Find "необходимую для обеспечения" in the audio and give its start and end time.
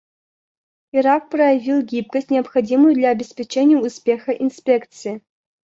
2.31-3.77